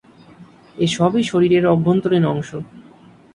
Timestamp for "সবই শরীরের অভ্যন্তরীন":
0.87-2.23